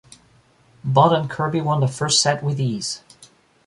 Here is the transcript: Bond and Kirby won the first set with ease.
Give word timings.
Bond 0.83 1.15
and 1.15 1.29
Kirby 1.29 1.61
won 1.61 1.79
the 1.79 1.87
first 1.87 2.23
set 2.23 2.41
with 2.41 2.59
ease. 2.59 3.03